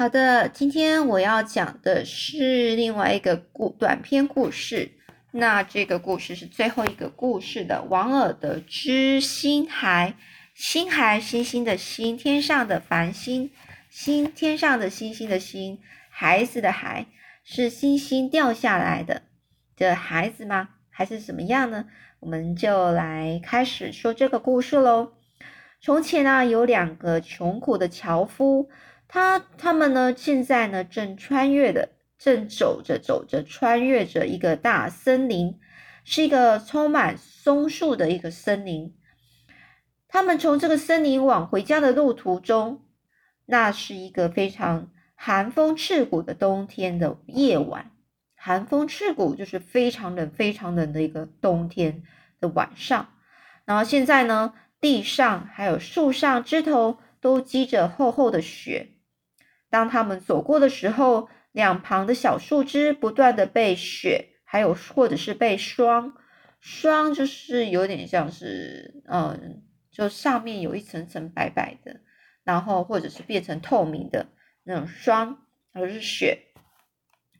[0.00, 4.92] 好的，今天我要讲的是另外一个故短篇故事。
[5.30, 10.14] 那这个故事是最后一个故事的王尔德之星孩，
[10.54, 13.50] 星孩星星的星，天上的繁星，
[13.90, 17.04] 星天上的星星的星，孩子的孩
[17.44, 19.20] 是星星掉下来的
[19.76, 20.70] 的孩子吗？
[20.88, 21.84] 还是怎么样呢？
[22.20, 25.12] 我们就来开始说这个故事喽。
[25.78, 28.70] 从前啊，有两个穷苦的樵夫。
[29.12, 35.58] 他他们呢，现在呢正穿越的，正走着走着，穿越着一个大森林，
[36.04, 38.96] 是一个充满松树的一个森林。
[40.06, 42.84] 他们从这个森林往回家的路途中，
[43.46, 47.90] 那是一个非常寒风刺骨的冬天的夜晚。
[48.36, 52.04] 寒风刺骨就是非常冷、非常冷的一个冬天
[52.40, 53.08] 的晚上。
[53.64, 58.90] 然后现在呢，地上还有树上枝头都积着厚厚的雪。
[59.70, 66.14] 当他们走过的时候，两旁的小树枝不断的被雪，还有或者是被霜，
[66.60, 72.00] 霜就是有点像是，嗯，就上面有一层层白白的，
[72.44, 74.26] 然后或者是变成透明的
[74.64, 76.46] 那种霜，或者是雪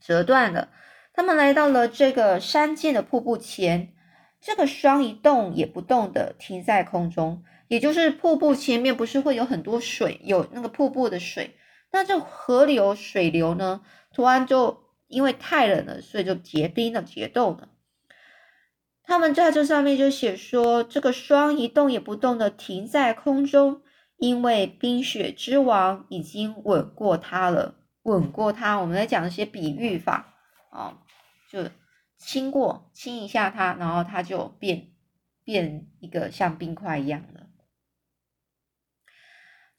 [0.00, 0.70] 折断了。
[1.12, 3.92] 他们来到了这个山涧的瀑布前，
[4.40, 11.56] 这个霜一动也不动的停在空中，也就是瀑布前面不是会有很多水，有那个瀑布的水。
[11.92, 17.68] 那这河流水流呢，突然就因为太冷了，所以就结冰了、结冻了。
[19.02, 23.82] 他们在这上面就写说，这个霜一动也不动的停在空中，
[24.18, 28.76] 因为冰雪之王已经吻过它了，吻过它。
[28.76, 30.34] 我们在讲一些比喻法
[30.70, 30.98] 啊，
[31.50, 31.68] 就
[32.16, 34.92] 亲过，亲一下它，然后它就变
[35.42, 37.49] 变一个像冰块一样的。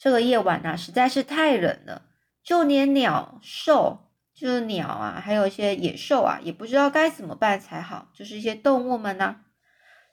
[0.02, 2.02] 这个夜晚啊，实在是太冷了，
[2.44, 8.08] 就连鸟兽，就是鸟啊，还有一些野兽啊，也不知道该怎么办才好。
[8.12, 9.36] 就是一些动物们呢，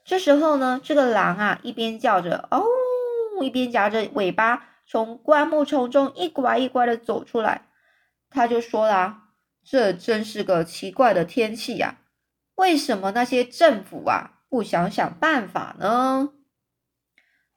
[0.05, 2.63] 这时候呢，这个狼啊，一边叫着哦，
[3.43, 7.63] 一边夹着尾巴从灌木丛中一拐一拐的走出来。
[8.29, 9.31] 他就说啦
[9.65, 11.97] ：“这真是个奇怪的天气呀，
[12.57, 16.29] 为什么那些政府啊，不想想办法呢？”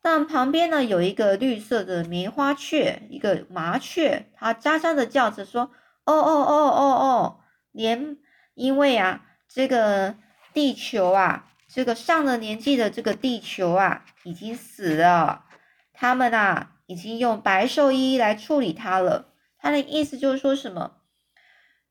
[0.04, 5.70] 但旁边呢有一个绿色的棉花雀，一个麻雀，它喳喳的叫着说
[6.06, 7.40] ：“哦哦哦哦哦，
[7.72, 8.18] 连
[8.56, 10.16] 因为啊，这个
[10.54, 15.46] 地球啊，这个上了年纪的这个地球啊，已经死了，
[15.94, 19.28] 他们啊已经用白兽医来处理它了。
[19.60, 20.94] 他的意思就是说什么？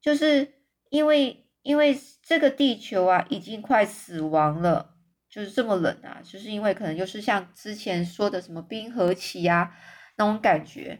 [0.00, 0.54] 就是
[0.88, 4.89] 因为因为这个地球啊已经快死亡了。”
[5.30, 9.72] 就是这么冷啊，就是因为可能就是像之前说的什么冰河期呀
[10.16, 10.98] 那种感觉，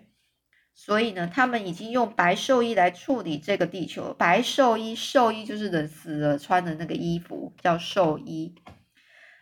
[0.72, 4.14] 所以呢，他们已经用白兽衣来处理这个地球。
[4.14, 8.54] 白兽衣，兽衣就是人死了穿的那个衣服，叫兽衣。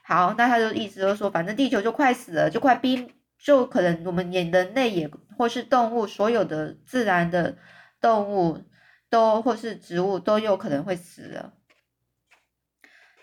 [0.02, 7.58] 好，那他就意思就是说，反正地球就快死了，就快冰，就可能我们人类也或是动物，所有的自然的
[8.00, 8.64] 动物
[9.10, 11.52] 都或是植物都有可能会死了。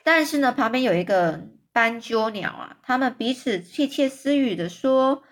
[0.04, 5.24] 但是呢，旁边有一个斑鸠鸟啊，他们彼此窃窃私语的说：“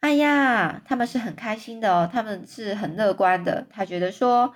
[0.00, 3.66] 哎呀，他们是很开心的哦，他们是很乐观的。
[3.70, 4.54] 他觉得说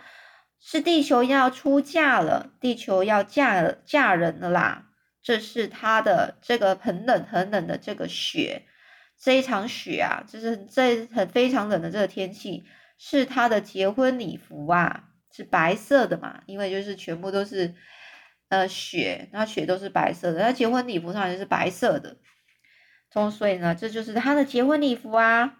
[0.60, 4.88] 是地球要出嫁了，地球要嫁嫁人了啦。
[5.22, 8.66] 这是他的这个很冷很冷的这个雪，
[9.18, 12.64] 这一场雪啊，就是这很非常冷的这个天气，
[12.98, 17.74] 是他的结婚礼服啊，是白色的嘛，因为就是全部都是。”
[18.50, 22.16] 呃，雪，那雪都是白色的，那结婚礼服上也是白色的，
[23.08, 25.56] 从所以呢，这就是他的结婚礼服啊。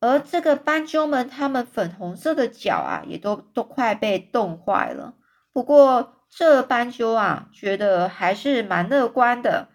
[0.00, 5.16] 而这个斑鸠们，他们粉红色的脚啊，也都都快被冻坏了。
[5.52, 9.68] 不过这斑鸠啊，觉得还是蛮乐观的，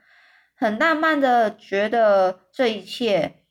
[0.56, 3.44] 很浪漫的，觉得这一切，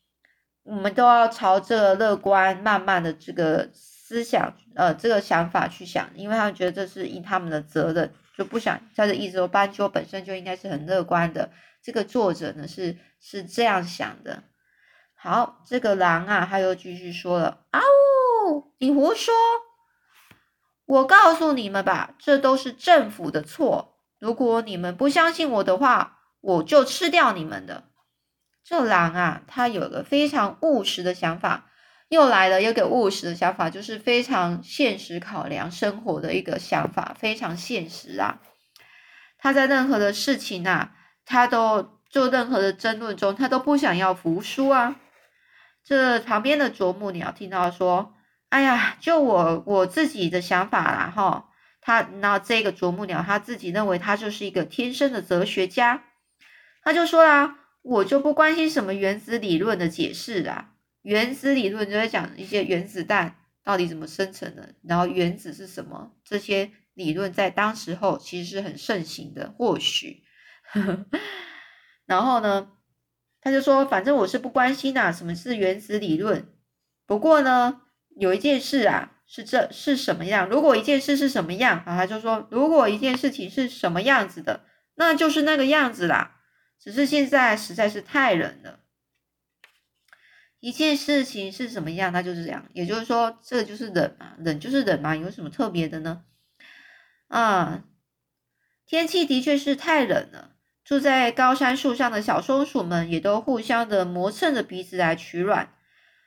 [0.64, 3.70] 我们都要朝着乐观、慢慢的这个。
[4.08, 11.50] 思想，呃，这个想法去想，因为他们觉得这是应他们的责任，就不想他的意思说，斑鸠本身就应该是很乐观的。
[11.82, 14.44] 这个作者呢是是这样想的。
[15.14, 17.80] 好，这个狼啊，他又继续说了：“啊
[18.48, 19.34] 呜，你胡说！
[20.86, 23.98] 我告诉你们吧，这都是政府的错。
[24.18, 27.84] 如果你们不相信我的话，我就吃掉你们的。”
[28.64, 31.66] 这狼啊，他有个非常务实的想法。
[32.08, 38.40] 又来了，有个务实的想法，就是非常现实考量生活的一个想法，非常现实啊。
[39.38, 40.94] 他在任何的事情啊，
[41.24, 44.96] 他都做任何的争论中，他都不想要服输啊。
[45.84, 48.14] 这旁边的啄木鸟听到说
[48.48, 51.48] ：“哎呀，就我我自己的想法啦，哈，
[51.80, 56.04] 他那这个啄木鸟他自己认为他就是一个天生的哲学家，
[56.82, 60.72] 他就说啦，我就不关心什么原子理论的解释啦，
[61.08, 63.34] 原子理论就在讲一些原子弹
[63.64, 70.22] 到底怎么生成的，然后原子是什么，这些理论在当时候其实是很盛行的，或许，
[72.04, 72.72] 然后呢，
[73.40, 76.46] 他就说，反正我是不关心呐，什么是原子理论，
[77.06, 77.80] 不过呢。
[78.20, 80.48] 有一件事啊，是这是什么样？
[80.48, 84.64] 如果一件事是什么样啊，他就说，如果一件事情是什么样子的，
[84.96, 86.40] 那就是那个样子啦。
[86.80, 88.80] 只是现在实在是太冷了。
[90.60, 92.66] 一件事情是什么样，那就是这样。
[92.72, 96.22] 也就是说，这就是冷嘛，冷就是冷嘛，有什么特别的呢？
[97.28, 97.84] 啊，
[98.86, 100.52] 天气的确是太冷了。
[100.84, 105.74] 住在高山树上的小松鼠们也都互相的磨蹭着鼻子来取暖。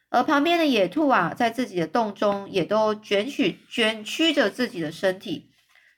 [0.10, 5.51] 而旁边的野兔啊，在自己的洞中也都卷曲卷曲着自己的身体，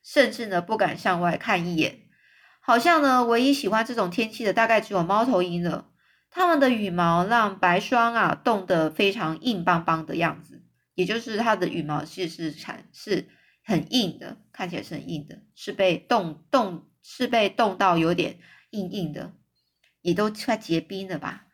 [0.03, 2.01] 甚至呢不敢向外看一眼。
[2.61, 5.89] 好像呢，唯一喜欢这种天气的，大概只有猫头鹰了。
[6.33, 10.63] 它们的羽毛让白霜啊冻得非常硬邦邦的样子，
[10.95, 13.29] 也就是它的羽毛其实是产是
[13.63, 18.39] 很硬的，看起来是很硬的，是被冻冻是被冻到有点
[18.71, 19.31] 硬硬的，
[20.01, 21.45] 也都快结冰了吧。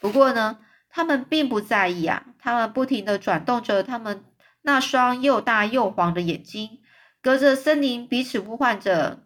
[0.00, 0.60] 不过呢。
[0.90, 4.24] 他们并不在意啊，他们不停地转动着他们
[4.62, 6.80] 那双又大又黄的眼睛，
[7.20, 9.22] 隔着森林彼此呼唤着：“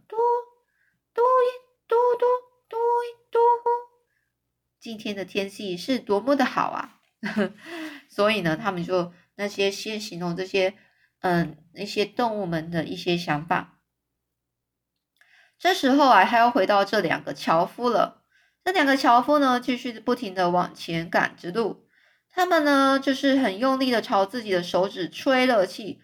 [4.93, 7.01] 今天的天气是多么的好啊！
[8.11, 10.75] 所以呢，他们就那些先形容这些
[11.21, 13.81] 嗯那些动物们的一些想法。
[15.59, 18.23] 这时候啊，还要回到这两个樵夫了。
[18.63, 21.89] 这两个樵夫呢，继续不停的往前赶着路。
[22.29, 26.03] 他们呢，就是很用力的朝自己的手指吹热气。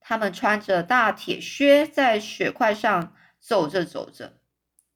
[0.00, 4.38] 他们穿着大铁靴，在雪块上走着走着。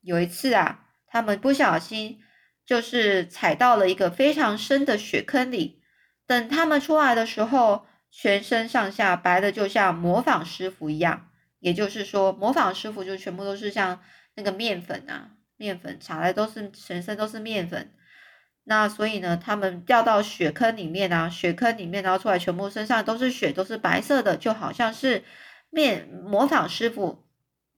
[0.02, 0.85] 有一次啊，
[1.16, 2.20] 他们不小心
[2.64, 5.82] 就是踩到了一个非常深的雪坑里。
[6.26, 11.28] 等他们出来的时候，全身上下白的就像模仿师傅一样。
[11.60, 14.00] 也就是说，模仿师傅就全部都是像。
[14.38, 17.90] 那个面粉啊，面粉擦的都是全身都是面粉，
[18.64, 25.24] 那所以呢，他们掉到雪坑里面啊，雪坑里面然后出来，全部身上都是雪，都是白色的，就好像是
[25.70, 27.24] 面模仿师傅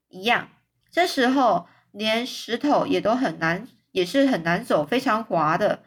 [0.09, 0.49] 一样。
[0.91, 5.83] 这时候连石头也都很难，也是很难走，非常滑的。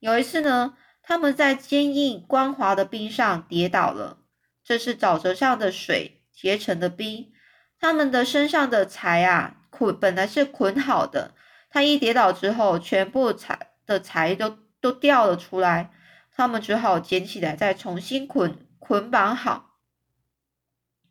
[0.00, 4.18] 有一次呢，他们在坚硬光滑的冰上跌倒了，
[4.62, 7.32] 这是沼泽上的水结成的冰，
[7.78, 9.60] 他们的身上的柴啊。
[9.70, 11.34] 捆本来是捆好的，
[11.68, 15.90] 他一跌倒之后，全部柴的柴都都掉了出来，
[16.32, 19.80] 他们只好捡起来再重新捆捆绑好。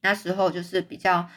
[0.02, 1.28] 那时候就是比较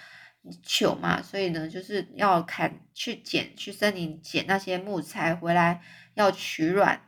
[0.63, 5.83] 糗嘛，所以呢，就是要砍去捡去森林捡那些木材回来
[6.15, 7.01] 要取暖。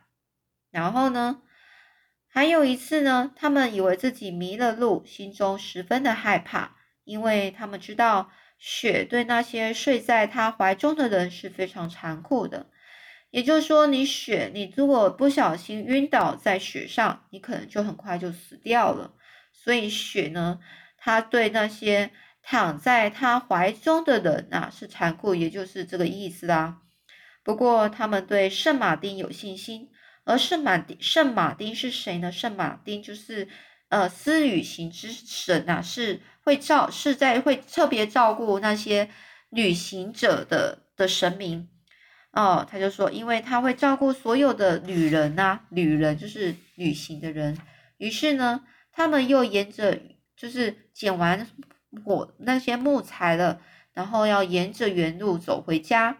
[0.71, 1.41] 然后呢，
[2.27, 8.31] 还有一次呢，他们以为自己迷了路，心中十分的害怕，因为他们知道。
[8.61, 12.69] 雪对那些睡在他怀中的人是非常残酷的，
[13.31, 19.13] 也就是说，你雪，你如果不小心晕倒在雪上，你可能就很快就死掉了。
[19.53, 20.59] 所以雪呢，
[20.97, 26.81] 他对那些躺在他怀中的人啊是残酷，也就是这个意思啦。
[27.43, 29.89] 不过他们对圣马丁有信心，
[30.23, 32.31] 而圣马丁圣马丁是谁呢？
[32.31, 33.47] 圣马丁就是
[33.89, 36.21] 呃，私旅行之神啊，是。
[36.41, 39.07] 会照是在会特别照顾那些
[39.51, 41.69] 旅行者的的神明
[42.31, 47.55] 哦，他就说，因为他会照顾所有的旅人呐，旅人就是旅行的人。
[47.97, 50.01] 于是呢，他们又沿着
[50.35, 51.45] 就是捡完
[52.05, 53.59] 火那些木材了，
[53.93, 56.17] 然后要沿着原路走回家，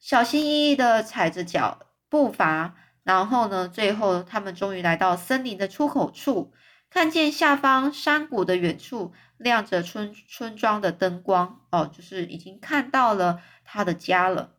[0.00, 6.52] 小心翼翼的踩着脚步伐，然后呢，最后他们终于来到森林的出口处。
[6.90, 14.54] 看见下方山谷的远处亮着村村庄的灯光哦，就是已经看到了他的家了，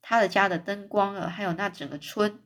[0.00, 2.38] 他的家的灯光了，还有那整个村，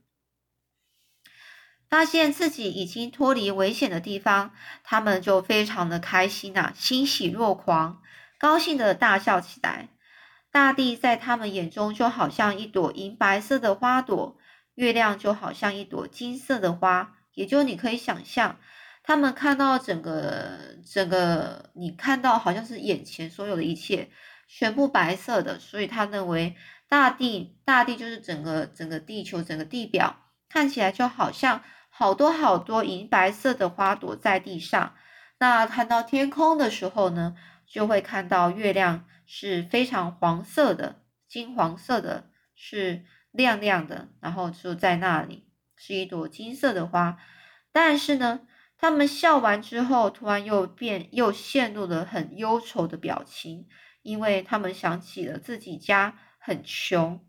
[1.94, 4.50] 发现自己已经脱离危险的地方，
[4.82, 8.02] 他们就非常的开心呐，欣喜若狂，
[8.36, 9.90] 高兴的大笑起来。
[10.50, 14.36] 大地在他们眼中就好像一朵银白色的花朵，
[14.74, 18.58] 月亮就好像一朵金色的花，也就你可以想象。
[19.04, 24.10] 他们看到整个整个，你看到好像是眼前所有的一切
[24.48, 26.56] 全部白色的，所以他认为
[26.88, 30.16] 大地大地就是整个整个地球整个地表
[30.48, 31.62] 看起来就好像
[31.96, 34.96] 好多好多银白色的花朵在地上。
[35.38, 37.36] 那看到天空的时候呢，
[37.68, 45.46] 就会看到月亮是非常黄色的，金黄色的，是亮亮的，然后就在那里
[45.76, 47.16] 是一朵金色的花。
[47.70, 48.40] 但是呢，
[48.76, 53.68] 他们笑完之后，突然又变，又陷入了很忧愁的表情，
[54.02, 57.24] 因为他们想起了自己家很穷。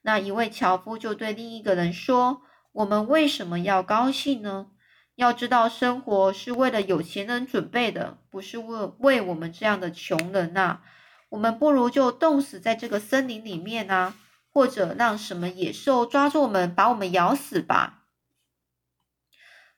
[0.00, 2.42] 那一位樵夫就对另一个人说
[2.72, 4.68] ：“我们为什么要高兴呢？
[5.14, 10.80] 要知道，生活是为了有钱人准备的，不是为为我们这样的穷人呐。
[11.28, 14.14] 我们不如就冻死在这个森林里面啊，
[14.50, 18.04] 或者让什么野兽抓住我们，把我们咬死吧。”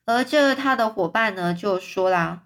[0.07, 2.45] 而这他的伙伴呢，就说啦：“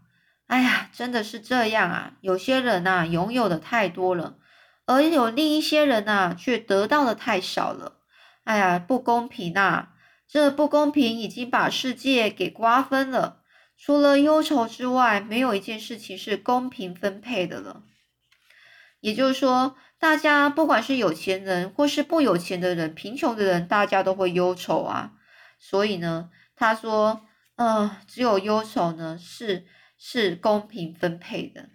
[0.48, 2.12] 哎呀，真的是这样啊！
[2.22, 4.38] 有些人呐，拥有的太多了，
[4.86, 7.98] 而有另一些人呐，却得到的太少了。
[8.44, 9.88] 哎呀，不公平呐！
[10.28, 13.42] 这不公平已经把世界给瓜分了。
[13.76, 17.82] 除了忧愁之外，没有一件事情是公平分配的了。
[19.00, 25.14] 也就是说，大家不管是有钱人或是不有钱的人，贫穷的人，大家都会忧愁啊。
[25.58, 27.22] 所以呢，他说。”
[27.60, 29.66] 嗯，只有忧愁呢，是
[29.98, 31.70] 是公平分配的。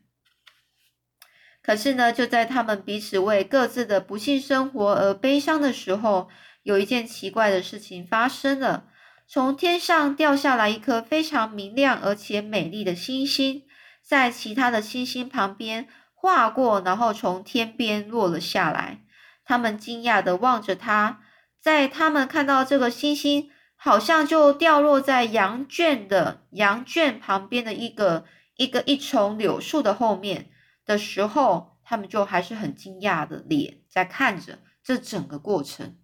[1.61, 6.29] 可是呢，就在他们彼此为各自的不幸生活而悲伤的时候，
[6.63, 8.85] 有一件奇怪的事情发生了：
[9.27, 13.63] 从天上掉下来一颗非常明亮而且美丽的星星，
[14.01, 19.03] 在其他的星星旁边划过，然后从天边落了下来。
[19.45, 21.21] 他们惊讶的望着它，
[21.59, 23.51] 在他们看到这个星星。
[23.75, 28.23] 好像就掉落在羊圈的羊圈旁边的一个
[28.55, 30.51] 一个一丛柳树的后面
[30.85, 35.97] 的时候，他们就还是很惊讶的脸在看着这整个过程。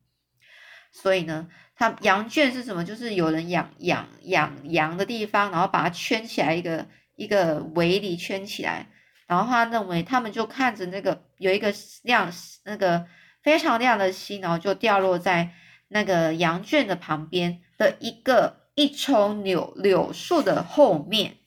[0.92, 2.84] 所以呢，他羊圈是什么？
[2.84, 8.88] 就是有人养养养羊的地方，然后把它圈起来一个一个围篱圈起来，
[9.28, 12.32] 然后他认为他们就看着那个有一个亮
[12.64, 13.06] 那个
[13.42, 15.52] 非常亮的星，然后就掉落在
[15.88, 17.62] 那个羊圈的旁边。
[17.80, 21.38] 的一个一丛柳柳树的后面，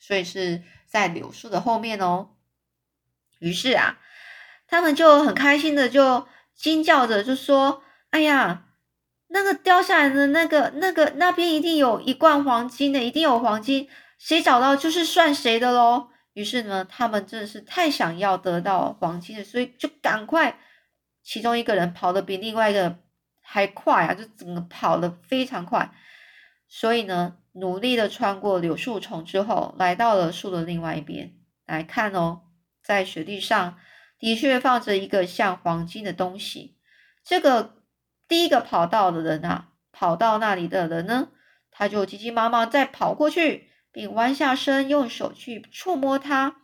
[0.00, 2.30] 所以是在柳树的后面哦。
[3.38, 3.98] 于是啊，
[4.66, 8.68] 他们就很开心的就惊叫着，就说：“哎呀，
[9.28, 13.88] 那个掉下来的那个那个那边一定有一罐黄金的，一定有黄金，
[14.18, 20.58] 谁找到就是算谁的喽。”于是呢，他们真的是太想要得到黄金了，所以就赶快，
[21.22, 22.98] 其中一个人跑得比另外一个。
[23.46, 24.14] 还快啊！
[24.14, 25.92] 就整个跑得非常快，
[26.66, 31.34] 所以呢，努力的穿过柳树丛之后，来到了树的另外一边
[31.66, 32.40] 来看哦，
[32.82, 33.76] 在雪地上
[34.18, 36.78] 的确放着一个像黄金的东西。
[37.22, 37.83] 这个
[38.28, 41.28] 第一个跑到的人啊，跑到那里的人呢，
[41.70, 46.56] 他就急急忙忙再跑过去，并弯下身用手去触摸它。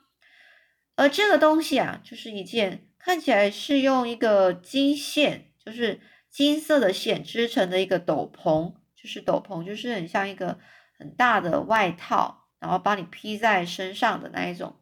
[0.97, 6.01] 而这个东西啊，就是一件看起来是用一个金线，就是。
[6.33, 10.61] 金色的线织成的一个斗篷，就是斗篷，就是很像一个
[10.97, 14.77] 很大的外套，然后帮你披在身上的那一种。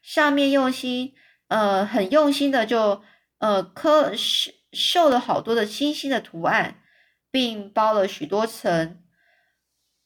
[0.00, 1.12] 上面用心，
[1.48, 3.02] 呃，很用心的就
[3.40, 6.82] 呃刻是绣了好多的星星的图案，
[7.30, 9.00] 并包了许多层。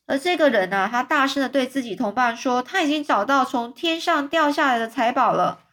[0.07, 5.65] 而这个人呢，他大声的对自己同伴说：“他已经找到从天上掉下来的财宝了。”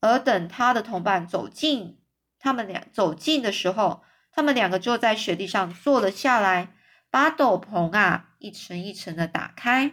[0.00, 1.98] 而等他的同伴走近，
[2.38, 6.74] 他们俩走近的时候，他们两个就在雪地上坐了下来，
[7.10, 9.92] 把斗篷啊一层一层的打开，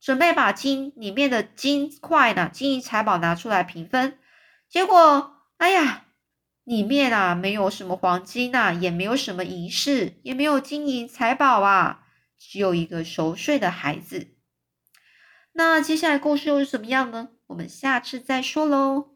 [0.00, 4.18] 准备把金里面的金块呢、金银财宝拿出来平分。
[4.68, 6.04] 结果，哎呀，
[6.64, 12.06] 里面啊没有什么黄金呐，也没有什么银饰，也没有金银财宝啊，
[12.38, 14.36] 只有一个熟睡的孩子。
[15.52, 17.30] 那接下来故事又是怎么样呢？
[17.48, 19.11] 我们下次再说喽。